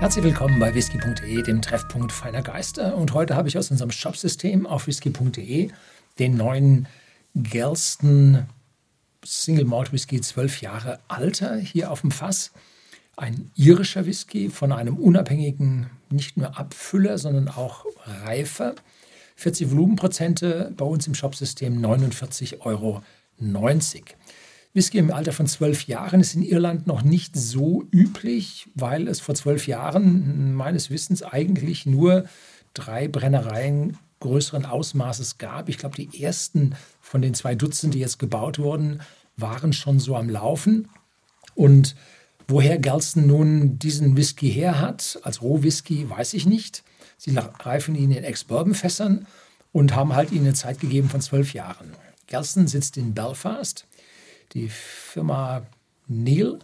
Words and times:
Herzlich 0.00 0.24
willkommen 0.24 0.60
bei 0.60 0.72
whisky.de, 0.72 1.42
dem 1.42 1.60
Treffpunkt 1.60 2.12
feiner 2.12 2.40
Geister. 2.40 2.96
Und 2.96 3.14
heute 3.14 3.34
habe 3.34 3.48
ich 3.48 3.58
aus 3.58 3.72
unserem 3.72 3.90
Shopsystem 3.90 4.64
auf 4.64 4.86
whisky.de 4.86 5.72
den 6.20 6.36
neuen 6.36 6.86
Gelston 7.34 8.46
Single 9.24 9.64
Malt 9.64 9.92
Whisky 9.92 10.20
12 10.20 10.60
Jahre 10.60 11.00
Alter 11.08 11.56
hier 11.56 11.90
auf 11.90 12.02
dem 12.02 12.12
Fass. 12.12 12.52
Ein 13.16 13.50
irischer 13.56 14.06
Whisky 14.06 14.50
von 14.50 14.70
einem 14.70 14.96
unabhängigen, 14.96 15.90
nicht 16.10 16.36
nur 16.36 16.56
Abfüller, 16.56 17.18
sondern 17.18 17.48
auch 17.48 17.84
Reifer. 18.24 18.76
40 19.34 19.72
Volumenprozente, 19.72 20.72
bei 20.76 20.84
uns 20.84 21.08
im 21.08 21.14
Shopsystem 21.16 21.84
49,90 21.84 22.60
Euro. 22.60 23.02
Whisky 24.74 24.98
im 24.98 25.12
Alter 25.12 25.32
von 25.32 25.46
zwölf 25.46 25.86
Jahren 25.86 26.20
ist 26.20 26.34
in 26.34 26.42
Irland 26.42 26.86
noch 26.86 27.02
nicht 27.02 27.36
so 27.36 27.84
üblich, 27.90 28.68
weil 28.74 29.08
es 29.08 29.20
vor 29.20 29.34
zwölf 29.34 29.66
Jahren 29.66 30.54
meines 30.54 30.90
Wissens 30.90 31.22
eigentlich 31.22 31.86
nur 31.86 32.24
drei 32.74 33.08
Brennereien 33.08 33.96
größeren 34.20 34.66
Ausmaßes 34.66 35.38
gab. 35.38 35.68
Ich 35.68 35.78
glaube, 35.78 35.96
die 35.96 36.22
ersten 36.22 36.74
von 37.00 37.22
den 37.22 37.34
zwei 37.34 37.54
Dutzend, 37.54 37.94
die 37.94 38.00
jetzt 38.00 38.18
gebaut 38.18 38.58
wurden, 38.58 39.00
waren 39.36 39.72
schon 39.72 40.00
so 40.00 40.16
am 40.16 40.28
Laufen. 40.28 40.88
Und 41.54 41.96
woher 42.46 42.78
Galston 42.78 43.26
nun 43.26 43.78
diesen 43.78 44.16
Whisky 44.16 44.50
her 44.50 44.80
hat, 44.80 45.18
als 45.22 45.40
Rohwhisky, 45.42 46.08
weiß 46.10 46.34
ich 46.34 46.46
nicht. 46.46 46.82
Sie 47.16 47.36
reifen 47.36 47.94
ihn 47.94 48.12
in 48.12 48.24
Ex-Bourbon-Fässern 48.24 49.26
und 49.72 49.94
haben 49.94 50.14
halt 50.14 50.30
ihnen 50.32 50.46
eine 50.46 50.54
Zeit 50.54 50.80
gegeben 50.80 51.08
von 51.08 51.20
zwölf 51.20 51.52
Jahren. 51.52 51.92
Galston 52.26 52.66
sitzt 52.66 52.96
in 52.96 53.14
Belfast 53.14 53.86
die 54.52 54.68
Firma 54.68 55.62
Neil 56.06 56.58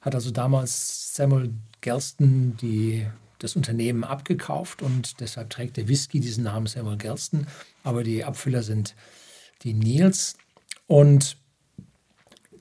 hat 0.00 0.14
also 0.14 0.30
damals 0.30 1.14
Samuel 1.14 1.50
Gelston 1.80 2.56
die, 2.60 3.06
das 3.38 3.56
Unternehmen 3.56 4.04
abgekauft 4.04 4.82
und 4.82 5.20
deshalb 5.20 5.50
trägt 5.50 5.76
der 5.76 5.88
Whisky 5.88 6.20
diesen 6.20 6.44
Namen 6.44 6.66
Samuel 6.66 6.96
Gelston, 6.96 7.46
aber 7.84 8.02
die 8.02 8.24
Abfüller 8.24 8.62
sind 8.62 8.94
die 9.62 9.74
Neils 9.74 10.36
und 10.86 11.36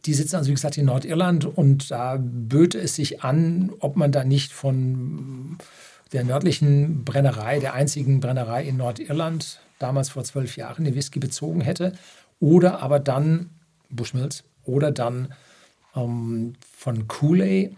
die 0.06 0.14
sitzen 0.14 0.38
also, 0.38 0.50
wie 0.50 0.56
gesagt, 0.56 0.78
in 0.78 0.86
Nordirland 0.86 1.46
und 1.46 1.92
da 1.92 2.18
böte 2.20 2.80
es 2.80 2.96
sich 2.96 3.24
an, 3.24 3.72
ob 3.80 3.96
man 3.96 4.12
da 4.12 4.24
nicht 4.24 4.52
von 4.52 5.58
der 6.12 6.24
nördlichen 6.24 7.06
Brennerei, 7.06 7.60
der 7.60 7.74
einzigen 7.74 8.20
Brennerei 8.20 8.66
in 8.66 8.78
Nordirland, 8.78 9.60
damals 9.78 10.10
vor 10.10 10.24
zwölf 10.24 10.58
Jahren, 10.58 10.86
den 10.86 10.96
Whisky 10.96 11.20
bezogen 11.20 11.62
hätte 11.62 11.94
oder 12.40 12.82
aber 12.82 13.00
dann 13.00 13.52
Bushmills, 13.92 14.44
oder 14.64 14.92
dann 14.92 15.34
ähm, 15.96 16.54
von 16.76 17.08
Cooley, 17.08 17.76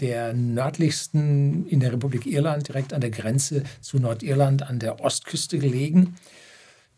der 0.00 0.32
nördlichsten 0.32 1.66
in 1.66 1.80
der 1.80 1.92
Republik 1.92 2.26
Irland, 2.26 2.68
direkt 2.68 2.92
an 2.92 3.00
der 3.00 3.10
Grenze 3.10 3.64
zu 3.80 3.98
Nordirland 3.98 4.62
an 4.62 4.78
der 4.78 5.00
Ostküste 5.00 5.58
gelegen. 5.58 6.16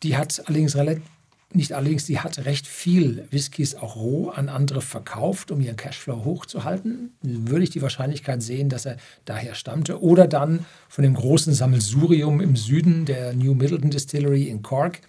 Die 0.02 0.17
hat 0.17 0.42
allerdings 0.47 0.77
relativ 0.77 1.02
nicht 1.52 1.72
allerdings, 1.72 2.06
die 2.06 2.20
hat 2.20 2.44
recht 2.44 2.67
viel 2.67 3.27
Whiskys 3.30 3.75
auch 3.75 3.97
roh 3.97 4.28
an 4.28 4.48
andere 4.48 4.80
verkauft, 4.80 5.50
um 5.50 5.61
ihren 5.61 5.77
Cashflow 5.77 6.24
hochzuhalten. 6.24 7.12
Würde 7.22 7.64
ich 7.64 7.70
die 7.70 7.83
Wahrscheinlichkeit 7.83 8.41
sehen, 8.41 8.69
dass 8.69 8.86
er 8.86 8.98
daher 9.24 9.55
stammte. 9.55 10.00
Oder 10.00 10.28
dann 10.28 10.64
von 10.89 11.02
dem 11.02 11.14
großen 11.14 11.52
Sammelsurium 11.52 12.41
im 12.41 12.55
Süden 12.55 13.05
der 13.05 13.33
New 13.33 13.55
Middleton 13.55 13.91
Distillery 13.91 14.45
in 14.45 14.62
Cork, 14.62 15.00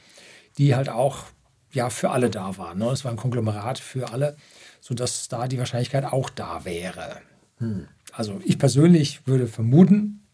die 0.58 0.74
halt 0.74 0.90
auch 0.90 1.26
ja 1.74 1.90
für 1.90 2.12
alle 2.12 2.30
da 2.30 2.58
war. 2.58 2.76
Ne? 2.76 2.86
Es 2.90 3.04
war 3.04 3.12
ein 3.12 3.18
Konglomerat 3.18 3.80
für 3.80 4.12
alle, 4.12 4.36
sodass 4.80 5.28
da 5.28 5.48
die 5.48 5.58
Wahrscheinlichkeit 5.58 6.06
auch 6.06 6.30
da 6.30 6.66
wäre. 6.66 7.22
Hm. 7.58 7.88
Also 8.12 8.42
ich 8.44 8.58
persönlich 8.58 9.26
würde 9.28 9.48
vermuten, 9.48 10.26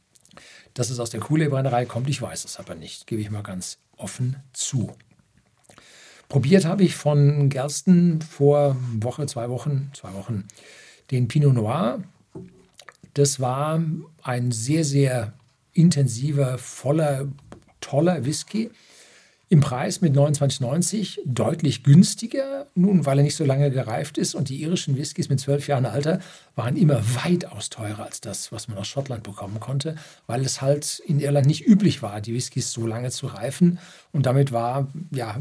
dass 0.74 0.90
es 0.90 1.00
aus 1.00 1.10
der 1.10 1.20
Kohle-Brennerei 1.20 1.86
kommt. 1.86 2.10
Ich 2.10 2.22
weiß 2.22 2.46
es 2.46 2.58
aber 2.60 2.76
nicht, 2.76 3.08
gebe 3.08 3.22
ich 3.22 3.30
mal 3.30 3.44
ganz 3.44 3.80
offen 3.98 4.38
zu. 4.54 4.96
Probiert 6.30 6.66
habe 6.66 6.84
ich 6.84 6.96
von 6.96 7.50
Gersten 7.50 8.22
vor 8.22 8.76
Woche, 9.00 9.26
zwei 9.28 9.50
Wochen, 9.50 9.92
zwei 9.94 10.14
Wochen 10.14 10.48
den 11.12 11.28
Pinot 11.28 11.54
Noir. 11.54 12.04
Das 13.14 13.40
war 13.40 13.82
ein 14.24 14.52
sehr, 14.52 14.84
sehr 14.84 15.34
intensiver, 15.74 16.58
voller, 16.58 17.28
toller 17.80 18.26
Whisky 18.26 18.70
im 19.50 19.62
Preis 19.62 20.02
mit 20.02 20.14
29,90 20.16 21.20
deutlich 21.26 21.84
günstiger, 21.84 22.68
nun 22.76 23.06
weil 23.06 23.20
er 23.20 23.24
nicht 23.24 23.36
so 23.36 23.46
lange 23.46 23.72
gereift 23.72 24.18
ist 24.18 24.36
und 24.36 24.50
die 24.50 24.62
irischen 24.62 24.98
Whiskys 24.98 25.30
mit 25.30 25.40
zwölf 25.40 25.68
Jahren 25.68 25.86
Alter 25.86 26.20
waren 26.56 26.76
immer 26.76 27.02
weitaus 27.24 27.70
teurer 27.70 28.04
als 28.04 28.20
das, 28.20 28.52
was 28.52 28.68
man 28.68 28.78
aus 28.78 28.88
Schottland 28.88 29.24
bekommen 29.24 29.60
konnte, 29.60 29.96
weil 30.26 30.42
es 30.42 30.62
halt 30.62 31.02
in 31.06 31.20
Irland 31.20 31.48
nicht 31.48 31.66
üblich 31.66 32.02
war, 32.02 32.20
die 32.20 32.34
Whiskys 32.34 32.74
so 32.74 32.86
lange 32.86 33.10
zu 33.10 33.28
reifen 33.28 33.80
und 34.12 34.26
damit 34.26 34.52
war 34.52 34.88
ja 35.12 35.40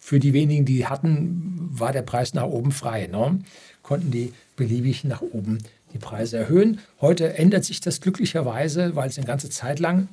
für 0.00 0.18
die 0.18 0.32
wenigen, 0.32 0.64
die 0.64 0.86
hatten, 0.86 1.68
war 1.70 1.92
der 1.92 2.02
Preis 2.02 2.34
nach 2.34 2.44
oben 2.44 2.72
frei. 2.72 3.06
Ne? 3.06 3.38
Konnten 3.82 4.10
die 4.10 4.32
beliebig 4.56 5.04
nach 5.04 5.20
oben 5.20 5.58
die 5.92 5.98
Preise 5.98 6.38
erhöhen. 6.38 6.80
Heute 7.00 7.34
ändert 7.34 7.64
sich 7.64 7.80
das 7.80 8.00
glücklicherweise, 8.00 8.96
weil 8.96 9.08
es 9.08 9.18
eine 9.18 9.26
ganze 9.26 9.50
Zeit 9.50 9.78
lang, 9.78 10.08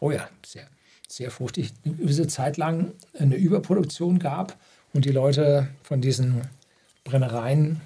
oh 0.00 0.10
ja, 0.10 0.28
sehr 0.44 0.66
sehr 1.08 1.30
fruchtig, 1.30 1.72
eine 1.84 1.94
gewisse 1.94 2.26
Zeit 2.26 2.56
lang 2.58 2.92
eine 3.18 3.36
Überproduktion 3.36 4.18
gab 4.18 4.56
und 4.92 5.04
die 5.04 5.10
Leute 5.10 5.68
von 5.82 6.00
diesen 6.00 6.42
Brennereien 7.04 7.80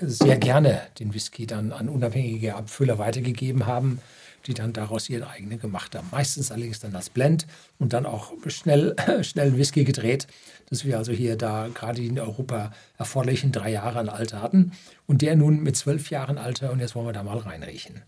sehr 0.00 0.36
gerne 0.36 0.82
den 1.00 1.12
Whisky 1.14 1.46
dann 1.46 1.72
an 1.72 1.88
unabhängige 1.88 2.54
Abfüller 2.54 2.98
weitergegeben 2.98 3.66
haben, 3.66 4.00
die 4.46 4.54
dann 4.54 4.72
daraus 4.72 5.08
ihren 5.08 5.24
eigenen 5.24 5.58
gemacht 5.58 5.94
haben. 5.96 6.06
Meistens 6.12 6.52
allerdings 6.52 6.78
dann 6.78 6.94
als 6.94 7.10
Blend 7.10 7.46
und 7.78 7.92
dann 7.92 8.06
auch 8.06 8.32
schnell, 8.46 8.94
schnell 9.22 9.56
Whisky 9.56 9.84
gedreht, 9.84 10.26
dass 10.70 10.84
wir 10.84 10.98
also 10.98 11.12
hier 11.12 11.36
da 11.36 11.68
gerade 11.72 12.02
in 12.02 12.20
Europa 12.20 12.72
erforderlichen 12.98 13.50
drei 13.50 13.70
Jahre 13.70 13.98
an 13.98 14.08
Alter 14.08 14.42
hatten 14.42 14.72
und 15.06 15.22
der 15.22 15.34
nun 15.34 15.62
mit 15.62 15.76
zwölf 15.76 16.10
Jahren 16.10 16.38
Alter 16.38 16.70
und 16.70 16.80
jetzt 16.80 16.94
wollen 16.94 17.06
wir 17.06 17.12
da 17.12 17.22
mal 17.22 17.38
reinriechen. 17.38 18.02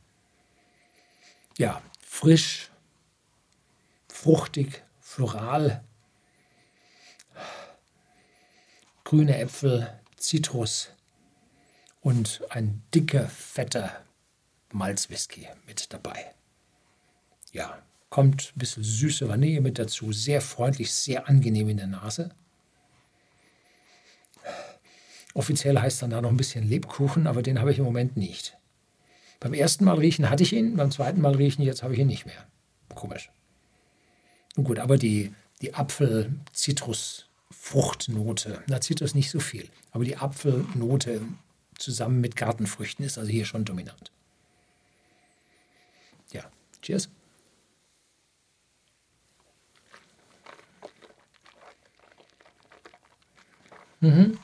Ja, 1.59 1.83
frisch, 2.07 2.70
fruchtig, 4.21 4.83
floral. 5.01 5.83
Grüne 9.05 9.39
Äpfel, 9.39 9.99
Zitrus 10.17 10.91
und 12.03 12.43
ein 12.51 12.83
dicker, 12.95 13.29
fetter 13.29 14.05
Malzwhisky 14.73 15.49
mit 15.67 15.93
dabei. 15.93 16.35
Ja, 17.53 17.83
kommt 18.11 18.53
ein 18.55 18.59
bisschen 18.59 18.85
süße 18.85 19.27
Vanille 19.27 19.63
mit 19.63 19.79
dazu, 19.79 20.13
sehr 20.13 20.43
freundlich, 20.43 20.93
sehr 20.93 21.27
angenehm 21.29 21.71
in 21.71 21.79
der 21.79 21.87
Nase. 21.87 22.31
Offiziell 25.33 25.79
heißt 25.79 26.03
dann 26.03 26.11
da 26.11 26.21
noch 26.21 26.31
ein 26.31 26.37
bisschen 26.37 26.69
Lebkuchen, 26.69 27.27
aber 27.27 27.43
den 27.43 27.59
habe 27.59 27.73
ich 27.73 27.79
im 27.79 27.85
Moment 27.85 28.19
nicht. 28.19 28.59
Beim 29.41 29.55
ersten 29.55 29.87
Mal 29.87 29.97
riechen 29.97 30.29
hatte 30.29 30.43
ich 30.43 30.53
ihn, 30.53 30.77
beim 30.77 30.91
zweiten 30.91 31.23
Mal 31.23 31.35
riechen 31.35 31.63
jetzt 31.63 31.83
habe 31.83 31.95
ich 31.95 32.01
ihn 32.01 32.07
nicht 32.09 32.27
mehr. 32.27 32.47
Komisch. 32.95 33.31
Gut, 34.57 34.79
aber 34.79 34.97
die, 34.99 35.35
die 35.63 35.75
Apfel-Zitrus-Fruchtnote, 35.75 38.63
na, 38.67 38.81
Zitrus 38.81 39.15
nicht 39.15 39.31
so 39.31 39.41
viel, 39.41 39.69
aber 39.93 40.05
die 40.05 40.17
Apfelnote 40.17 41.23
zusammen 41.79 42.21
mit 42.21 42.35
Gartenfrüchten 42.37 43.05
ist 43.05 43.19
also 43.19 43.31
hier 43.31 43.45
schon 43.45 43.65
dominant. 43.65 44.11
Ja, 46.33 46.51
cheers. 46.83 47.09
Mhm. 54.01 54.39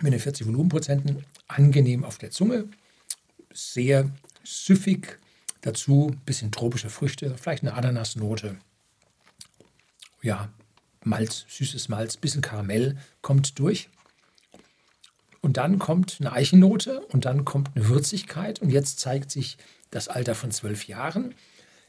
Mit 0.00 0.12
den 0.12 0.20
40 0.20 0.46
Volumenprozenten 0.46 1.24
angenehm 1.48 2.04
auf 2.04 2.18
der 2.18 2.30
Zunge, 2.30 2.68
sehr 3.52 4.10
süffig. 4.44 5.18
Dazu 5.60 6.10
ein 6.12 6.20
bisschen 6.24 6.52
tropische 6.52 6.90
Früchte, 6.90 7.36
vielleicht 7.38 7.62
eine 7.62 7.74
Ananasnote. 7.74 8.56
Ja, 10.22 10.50
Malz, 11.02 11.44
süßes 11.48 11.88
Malz, 11.88 12.16
bisschen 12.16 12.42
Karamell 12.42 12.96
kommt 13.22 13.58
durch. 13.58 13.88
Und 15.40 15.58
dann 15.58 15.78
kommt 15.78 16.16
eine 16.20 16.32
Eichennote 16.32 17.00
und 17.06 17.26
dann 17.26 17.44
kommt 17.44 17.70
eine 17.74 17.88
Würzigkeit. 17.88 18.60
Und 18.62 18.70
jetzt 18.70 19.00
zeigt 19.00 19.30
sich 19.30 19.58
das 19.90 20.08
Alter 20.08 20.34
von 20.34 20.50
zwölf 20.50 20.86
Jahren. 20.86 21.34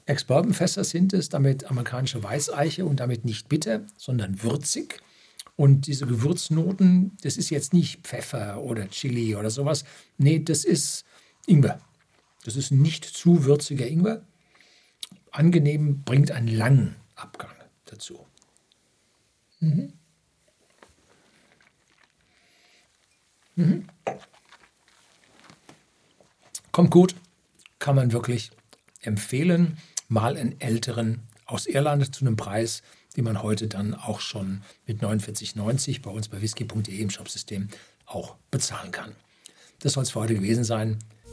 Ex-Bourbon-Fässer 0.05 0.83
sind 0.83 1.13
es, 1.13 1.29
damit 1.29 1.65
amerikanische 1.65 2.21
Weißeiche 2.21 2.85
und 2.85 2.99
damit 2.99 3.25
nicht 3.25 3.49
bitter, 3.49 3.81
sondern 3.97 4.43
würzig. 4.43 5.01
Und 5.55 5.87
diese 5.87 6.05
Gewürznoten, 6.05 7.17
das 7.21 7.37
ist 7.37 7.49
jetzt 7.49 7.73
nicht 7.73 8.01
Pfeffer 8.05 8.61
oder 8.61 8.89
Chili 8.89 9.35
oder 9.35 9.49
sowas. 9.49 9.85
Nee, 10.17 10.39
das 10.39 10.65
ist 10.65 11.05
Ingwer. 11.47 11.79
Das 12.45 12.55
ist 12.55 12.69
nicht 12.69 13.03
zu 13.03 13.45
würziger 13.45 13.87
Ingwer. 13.87 14.23
Angenehm 15.31 16.03
bringt 16.03 16.29
einen 16.29 16.47
langen 16.47 16.95
Abgang 17.15 17.55
dazu. 17.85 18.23
Mhm. 19.59 19.93
Mhm. 23.55 23.87
Kommt 26.71 26.91
gut, 26.91 27.15
kann 27.79 27.95
man 27.95 28.11
wirklich 28.11 28.51
empfehlen. 29.01 29.79
Mal 30.07 30.37
einen 30.37 30.61
älteren 30.61 31.23
aus 31.47 31.65
Irland 31.65 32.13
zu 32.13 32.23
einem 32.23 32.35
Preis, 32.35 32.83
den 33.17 33.23
man 33.23 33.41
heute 33.41 33.67
dann 33.67 33.95
auch 33.95 34.19
schon 34.19 34.61
mit 34.85 35.01
49,90 35.01 36.03
bei 36.03 36.11
uns 36.11 36.27
bei 36.27 36.39
whisky.de 36.43 36.95
im 36.95 37.09
Shopsystem 37.09 37.69
auch 38.05 38.35
bezahlen 38.51 38.91
kann. 38.91 39.15
Das 39.79 39.93
soll 39.93 40.03
es 40.03 40.11
für 40.11 40.19
heute 40.19 40.35
gewesen 40.35 40.63
sein. 40.63 40.99